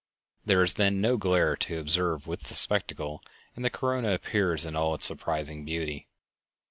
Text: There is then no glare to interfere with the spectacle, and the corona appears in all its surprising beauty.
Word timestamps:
There 0.43 0.63
is 0.63 0.73
then 0.73 0.99
no 0.99 1.15
glare 1.15 1.55
to 1.55 1.77
interfere 1.77 2.17
with 2.25 2.45
the 2.45 2.55
spectacle, 2.55 3.21
and 3.55 3.63
the 3.63 3.69
corona 3.69 4.15
appears 4.15 4.65
in 4.65 4.75
all 4.75 4.95
its 4.95 5.05
surprising 5.05 5.63
beauty. 5.63 6.07